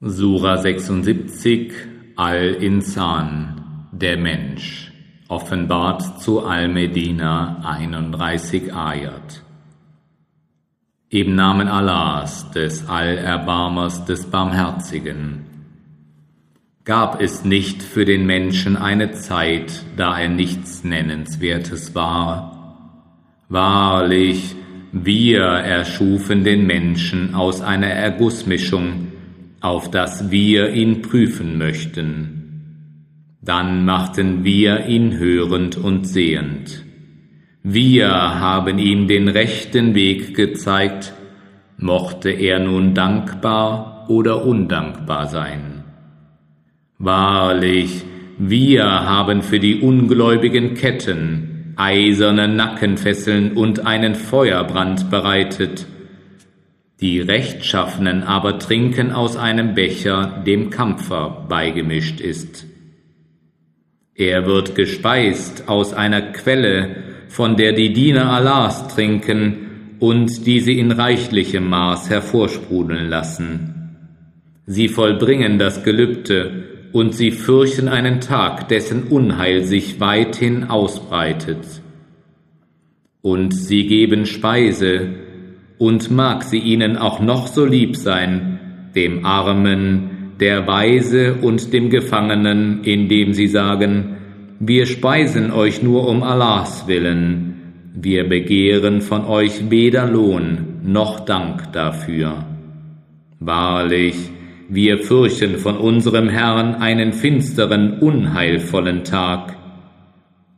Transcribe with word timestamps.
Sura 0.00 0.58
76 0.58 1.72
Al-Insan, 2.14 3.88
der 3.90 4.16
Mensch, 4.16 4.92
offenbart 5.26 6.22
zu 6.22 6.44
Al-Medina 6.46 7.60
31 7.64 8.72
Ayat. 8.72 9.42
Im 11.08 11.34
Namen 11.34 11.66
Allahs, 11.66 12.48
des 12.52 12.88
Allerbarmers, 12.88 14.04
des 14.04 14.26
Barmherzigen. 14.26 15.46
Gab 16.84 17.20
es 17.20 17.44
nicht 17.44 17.82
für 17.82 18.04
den 18.04 18.24
Menschen 18.24 18.76
eine 18.76 19.10
Zeit, 19.10 19.84
da 19.96 20.16
er 20.16 20.28
nichts 20.28 20.84
Nennenswertes 20.84 21.96
war? 21.96 22.94
Wahrlich, 23.48 24.54
wir 24.92 25.42
erschufen 25.42 26.44
den 26.44 26.68
Menschen 26.68 27.34
aus 27.34 27.62
einer 27.62 27.88
Ergussmischung, 27.88 29.08
auf 29.60 29.90
dass 29.90 30.30
wir 30.30 30.70
ihn 30.70 31.02
prüfen 31.02 31.58
möchten. 31.58 32.38
Dann 33.42 33.84
machten 33.84 34.44
wir 34.44 34.86
ihn 34.86 35.18
hörend 35.18 35.76
und 35.76 36.06
sehend. 36.06 36.84
Wir 37.62 38.10
haben 38.10 38.78
ihm 38.78 39.08
den 39.08 39.28
rechten 39.28 39.94
Weg 39.94 40.34
gezeigt, 40.34 41.12
mochte 41.76 42.30
er 42.30 42.60
nun 42.60 42.94
dankbar 42.94 44.06
oder 44.08 44.44
undankbar 44.44 45.26
sein. 45.26 45.84
Wahrlich, 46.98 48.04
wir 48.38 48.84
haben 48.84 49.42
für 49.42 49.60
die 49.60 49.80
Ungläubigen 49.80 50.74
Ketten, 50.74 51.74
eiserne 51.76 52.48
Nackenfesseln 52.48 53.52
und 53.52 53.86
einen 53.86 54.14
Feuerbrand 54.14 55.10
bereitet, 55.10 55.86
die 57.00 57.20
Rechtschaffenen 57.20 58.24
aber 58.24 58.58
trinken 58.58 59.12
aus 59.12 59.36
einem 59.36 59.74
Becher, 59.74 60.42
dem 60.44 60.70
Kampfer 60.70 61.46
beigemischt 61.48 62.20
ist. 62.20 62.66
Er 64.14 64.46
wird 64.46 64.74
gespeist 64.74 65.68
aus 65.68 65.94
einer 65.94 66.20
Quelle, 66.32 66.96
von 67.28 67.56
der 67.56 67.72
die 67.72 67.92
Diener 67.92 68.32
Allahs 68.32 68.88
trinken 68.88 69.96
und 70.00 70.46
die 70.46 70.58
sie 70.58 70.78
in 70.80 70.90
reichlichem 70.90 71.68
Maß 71.68 72.10
hervorsprudeln 72.10 73.08
lassen. 73.08 73.74
Sie 74.66 74.88
vollbringen 74.88 75.58
das 75.58 75.84
Gelübde 75.84 76.64
und 76.92 77.14
sie 77.14 77.30
fürchten 77.30 77.86
einen 77.86 78.20
Tag, 78.20 78.68
dessen 78.68 79.04
Unheil 79.04 79.62
sich 79.62 80.00
weithin 80.00 80.64
ausbreitet. 80.64 81.64
Und 83.22 83.54
sie 83.54 83.86
geben 83.86 84.26
Speise, 84.26 85.27
und 85.78 86.10
mag 86.10 86.42
sie 86.42 86.58
ihnen 86.58 86.96
auch 86.96 87.20
noch 87.20 87.46
so 87.46 87.64
lieb 87.64 87.96
sein, 87.96 88.90
dem 88.94 89.24
Armen, 89.24 90.34
der 90.40 90.66
Weise 90.66 91.34
und 91.40 91.72
dem 91.72 91.90
Gefangenen, 91.90 92.82
indem 92.84 93.32
sie 93.32 93.48
sagen, 93.48 94.16
wir 94.60 94.86
speisen 94.86 95.52
euch 95.52 95.82
nur 95.82 96.08
um 96.08 96.22
Allahs 96.22 96.86
willen, 96.88 97.54
wir 97.94 98.28
begehren 98.28 99.00
von 99.00 99.24
euch 99.24 99.70
weder 99.70 100.06
Lohn 100.06 100.80
noch 100.84 101.20
Dank 101.20 101.72
dafür. 101.72 102.44
Wahrlich, 103.40 104.16
wir 104.68 104.98
fürchten 104.98 105.58
von 105.58 105.76
unserem 105.76 106.28
Herrn 106.28 106.74
einen 106.74 107.12
finsteren, 107.12 108.00
unheilvollen 108.00 109.04
Tag. 109.04 109.56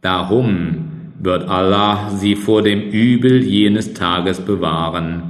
Darum 0.00 0.97
wird 1.20 1.48
Allah 1.48 2.10
sie 2.10 2.36
vor 2.36 2.62
dem 2.62 2.80
Übel 2.80 3.42
jenes 3.42 3.94
Tages 3.94 4.40
bewahren 4.40 5.22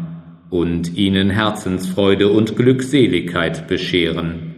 und 0.51 0.97
ihnen 0.97 1.31
Herzensfreude 1.31 2.29
und 2.29 2.57
Glückseligkeit 2.57 3.69
bescheren. 3.69 4.55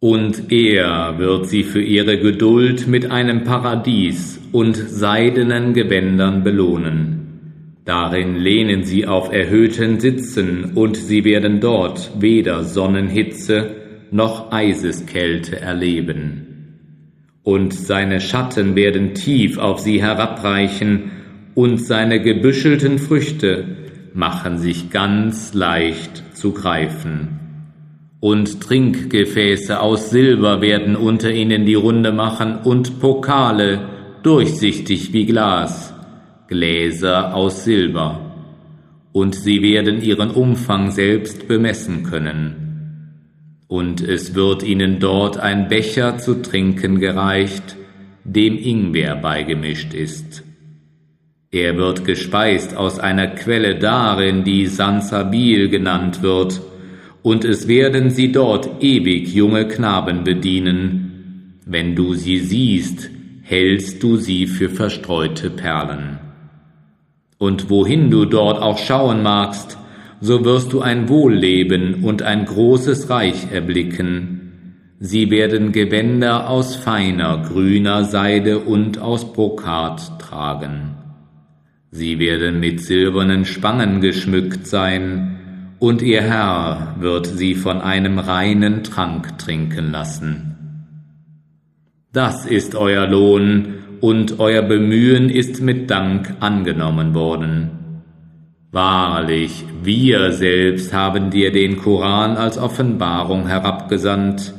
Und 0.00 0.52
er 0.52 1.18
wird 1.18 1.48
sie 1.48 1.62
für 1.62 1.80
ihre 1.80 2.18
Geduld 2.18 2.86
mit 2.86 3.10
einem 3.10 3.44
Paradies 3.44 4.40
und 4.52 4.76
seidenen 4.76 5.72
Gewändern 5.72 6.44
belohnen. 6.44 7.80
Darin 7.84 8.36
lehnen 8.36 8.84
sie 8.84 9.06
auf 9.06 9.32
erhöhten 9.32 10.00
Sitzen, 10.00 10.72
und 10.74 10.96
sie 10.96 11.24
werden 11.24 11.60
dort 11.60 12.12
weder 12.18 12.64
Sonnenhitze 12.64 13.76
noch 14.10 14.52
Eiseskälte 14.52 15.60
erleben 15.60 16.53
und 17.44 17.74
seine 17.74 18.22
Schatten 18.22 18.74
werden 18.74 19.14
tief 19.14 19.58
auf 19.58 19.78
sie 19.78 20.02
herabreichen, 20.02 21.12
und 21.54 21.78
seine 21.78 22.20
gebüschelten 22.20 22.98
Früchte 22.98 23.64
machen 24.12 24.58
sich 24.58 24.90
ganz 24.90 25.54
leicht 25.54 26.24
zu 26.34 26.52
greifen. 26.52 27.38
Und 28.18 28.60
Trinkgefäße 28.60 29.78
aus 29.78 30.10
Silber 30.10 30.62
werden 30.62 30.96
unter 30.96 31.30
ihnen 31.30 31.64
die 31.64 31.74
Runde 31.74 32.10
machen, 32.10 32.56
und 32.64 32.98
Pokale 32.98 33.88
durchsichtig 34.22 35.12
wie 35.12 35.26
Glas, 35.26 35.94
Gläser 36.48 37.34
aus 37.34 37.64
Silber, 37.64 38.20
und 39.12 39.34
sie 39.34 39.62
werden 39.62 40.02
ihren 40.02 40.30
Umfang 40.30 40.90
selbst 40.90 41.46
bemessen 41.46 42.04
können 42.04 42.63
und 43.68 44.00
es 44.00 44.34
wird 44.34 44.62
ihnen 44.62 45.00
dort 45.00 45.38
ein 45.38 45.68
Becher 45.68 46.18
zu 46.18 46.42
trinken 46.42 47.00
gereicht, 47.00 47.76
dem 48.24 48.58
Ingwer 48.58 49.16
beigemischt 49.16 49.94
ist. 49.94 50.42
Er 51.50 51.76
wird 51.76 52.04
gespeist 52.04 52.76
aus 52.76 52.98
einer 52.98 53.28
Quelle 53.28 53.78
darin, 53.78 54.42
die 54.44 54.66
Sansabil 54.66 55.68
genannt 55.68 56.22
wird, 56.22 56.60
und 57.22 57.44
es 57.44 57.68
werden 57.68 58.10
sie 58.10 58.32
dort 58.32 58.82
ewig 58.82 59.32
junge 59.32 59.66
Knaben 59.66 60.24
bedienen. 60.24 61.60
Wenn 61.64 61.94
du 61.94 62.14
sie 62.14 62.40
siehst, 62.40 63.08
hältst 63.42 64.02
du 64.02 64.16
sie 64.16 64.46
für 64.46 64.68
verstreute 64.68 65.48
Perlen. 65.48 66.18
Und 67.38 67.70
wohin 67.70 68.10
du 68.10 68.24
dort 68.24 68.60
auch 68.60 68.78
schauen 68.78 69.22
magst, 69.22 69.78
so 70.24 70.42
wirst 70.42 70.72
du 70.72 70.80
ein 70.80 71.10
Wohlleben 71.10 72.02
und 72.02 72.22
ein 72.22 72.46
großes 72.46 73.10
Reich 73.10 73.52
erblicken. 73.52 74.86
Sie 74.98 75.30
werden 75.30 75.70
Gewänder 75.70 76.48
aus 76.48 76.76
feiner, 76.76 77.42
grüner 77.46 78.04
Seide 78.04 78.60
und 78.60 78.98
aus 78.98 79.34
Brokat 79.34 80.18
tragen. 80.18 80.94
Sie 81.90 82.18
werden 82.18 82.58
mit 82.58 82.80
silbernen 82.80 83.44
Spangen 83.44 84.00
geschmückt 84.00 84.66
sein, 84.66 85.76
und 85.78 86.00
ihr 86.00 86.22
Herr 86.22 86.96
wird 86.98 87.26
sie 87.26 87.54
von 87.54 87.82
einem 87.82 88.18
reinen 88.18 88.82
Trank 88.82 89.36
trinken 89.36 89.90
lassen. 89.90 90.56
Das 92.14 92.46
ist 92.46 92.74
euer 92.74 93.06
Lohn, 93.06 93.74
und 94.00 94.40
euer 94.40 94.62
Bemühen 94.62 95.28
ist 95.28 95.60
mit 95.60 95.90
Dank 95.90 96.34
angenommen 96.40 97.12
worden. 97.12 97.83
Wahrlich, 98.74 99.64
wir 99.84 100.32
selbst 100.32 100.92
haben 100.92 101.30
dir 101.30 101.52
den 101.52 101.76
Koran 101.76 102.36
als 102.36 102.58
Offenbarung 102.58 103.46
herabgesandt. 103.46 104.52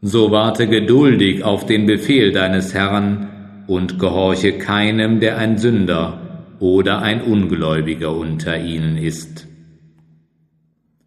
So 0.00 0.30
warte 0.30 0.68
geduldig 0.68 1.42
auf 1.42 1.66
den 1.66 1.86
Befehl 1.86 2.30
deines 2.30 2.72
Herrn 2.72 3.64
und 3.66 3.98
gehorche 3.98 4.58
keinem, 4.58 5.18
der 5.18 5.38
ein 5.38 5.58
Sünder 5.58 6.20
oder 6.60 7.02
ein 7.02 7.20
Ungläubiger 7.20 8.14
unter 8.14 8.60
ihnen 8.60 8.96
ist. 8.96 9.48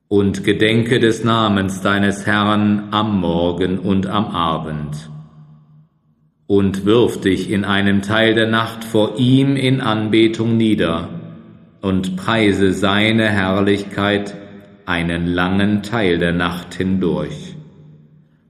Und 0.10 0.44
gedenke 0.44 1.00
des 1.00 1.24
Namens 1.24 1.80
deines 1.80 2.26
Herrn 2.26 2.90
am 2.92 3.22
Morgen 3.22 3.80
und 3.80 4.08
am 4.08 4.26
Abend. 4.26 5.10
Und 6.48 6.84
wirf 6.86 7.22
dich 7.22 7.50
in 7.50 7.64
einem 7.64 8.02
Teil 8.02 8.34
der 8.34 8.48
Nacht 8.48 8.84
vor 8.84 9.18
ihm 9.20 9.56
in 9.56 9.80
Anbetung 9.80 10.58
nieder 10.58 11.15
und 11.86 12.16
preise 12.16 12.74
seine 12.74 13.30
Herrlichkeit 13.30 14.36
einen 14.88 15.28
langen 15.28 15.84
Teil 15.84 16.18
der 16.18 16.34
Nacht 16.34 16.74
hindurch. 16.74 17.56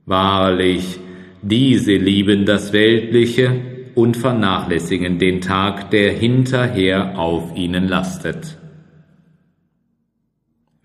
Wahrlich, 0.05 1.01
diese 1.41 1.97
lieben 1.97 2.45
das 2.45 2.71
Weltliche 2.71 3.51
und 3.93 4.15
vernachlässigen 4.15 5.19
den 5.19 5.41
Tag, 5.41 5.91
der 5.91 6.13
hinterher 6.13 7.19
auf 7.19 7.53
ihnen 7.57 7.89
lastet. 7.89 8.57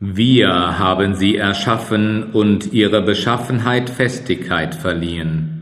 Wir 0.00 0.76
haben 0.76 1.14
sie 1.14 1.37
erschaffen 1.37 2.32
und 2.32 2.73
ihre 2.73 3.00
Beschaffenheit 3.00 3.88
Festigkeit 3.91 4.75
verliehen. 4.75 5.60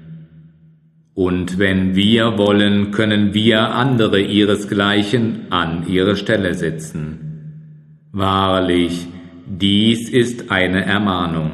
Und 1.18 1.58
wenn 1.58 1.96
wir 1.96 2.38
wollen, 2.38 2.92
können 2.92 3.34
wir 3.34 3.74
andere 3.74 4.20
ihresgleichen 4.20 5.46
an 5.50 5.88
ihre 5.88 6.14
Stelle 6.14 6.54
setzen. 6.54 8.04
Wahrlich, 8.12 9.08
dies 9.44 10.08
ist 10.08 10.52
eine 10.52 10.84
Ermahnung. 10.84 11.50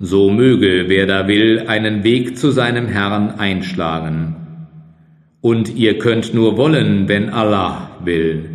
So 0.00 0.30
möge, 0.30 0.84
wer 0.88 1.06
da 1.06 1.28
will, 1.28 1.64
einen 1.66 2.04
Weg 2.04 2.38
zu 2.38 2.50
seinem 2.50 2.86
Herrn 2.86 3.32
einschlagen. 3.32 4.34
Und 5.42 5.76
ihr 5.76 5.98
könnt 5.98 6.32
nur 6.32 6.56
wollen, 6.56 7.06
wenn 7.06 7.28
Allah 7.28 7.90
will. 8.02 8.48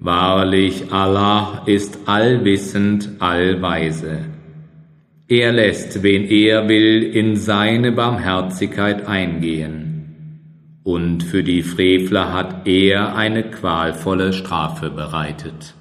Wahrlich, 0.00 0.92
Allah 0.92 1.62
ist 1.64 2.00
allwissend, 2.04 3.08
allweise. 3.20 4.18
Er 5.30 5.52
lässt, 5.52 6.02
wen 6.02 6.24
er 6.24 6.68
will, 6.68 7.02
in 7.02 7.36
seine 7.36 7.92
Barmherzigkeit 7.92 9.06
eingehen. 9.06 10.80
Und 10.84 11.22
für 11.22 11.42
die 11.42 11.62
Frevler 11.62 12.32
hat 12.32 12.66
er 12.66 13.14
eine 13.14 13.42
qualvolle 13.42 14.32
Strafe 14.32 14.88
bereitet. 14.88 15.74